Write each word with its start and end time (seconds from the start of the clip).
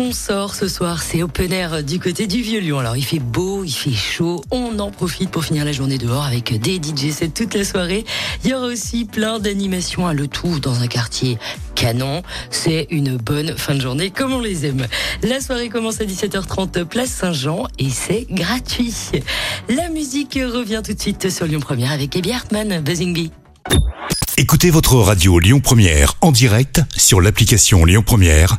On 0.00 0.12
sort 0.12 0.54
ce 0.54 0.68
soir, 0.68 1.02
c'est 1.02 1.24
open 1.24 1.52
air 1.52 1.82
du 1.82 1.98
côté 1.98 2.28
du 2.28 2.40
Vieux-Lyon. 2.40 2.78
Alors 2.78 2.96
il 2.96 3.04
fait 3.04 3.18
beau, 3.18 3.64
il 3.64 3.72
fait 3.72 3.90
chaud, 3.90 4.44
on 4.52 4.78
en 4.78 4.92
profite 4.92 5.28
pour 5.28 5.44
finir 5.44 5.64
la 5.64 5.72
journée 5.72 5.98
dehors 5.98 6.24
avec 6.24 6.56
des 6.60 6.76
DJ 6.76 7.10
c'est 7.10 7.34
toute 7.34 7.54
la 7.54 7.64
soirée. 7.64 8.04
Il 8.44 8.50
y 8.50 8.54
aura 8.54 8.66
aussi 8.66 9.06
plein 9.06 9.40
d'animations 9.40 10.06
à 10.06 10.14
le 10.14 10.28
tout 10.28 10.60
dans 10.60 10.82
un 10.82 10.86
quartier 10.86 11.36
canon. 11.74 12.22
C'est 12.50 12.86
une 12.90 13.16
bonne 13.16 13.56
fin 13.56 13.74
de 13.74 13.80
journée 13.80 14.10
comme 14.10 14.32
on 14.32 14.40
les 14.40 14.66
aime. 14.66 14.86
La 15.24 15.40
soirée 15.40 15.68
commence 15.68 16.00
à 16.00 16.04
17h30 16.04 16.84
place 16.84 17.10
Saint-Jean 17.10 17.66
et 17.80 17.90
c'est 17.90 18.28
gratuit. 18.30 18.94
La 19.68 19.88
musique 19.88 20.38
revient 20.40 20.82
tout 20.84 20.94
de 20.94 21.00
suite 21.00 21.28
sur 21.28 21.46
Lyon 21.46 21.58
Première 21.58 21.90
avec 21.90 22.14
Ebi 22.14 22.30
Hartmann, 22.30 22.82
Buzzingy. 22.82 23.32
Écoutez 24.36 24.70
votre 24.70 24.94
radio 24.94 25.40
Lyon 25.40 25.58
Première 25.58 26.14
en 26.20 26.30
direct 26.30 26.82
sur 26.96 27.20
l'application 27.20 27.84
Lyon 27.84 28.04
Première, 28.06 28.58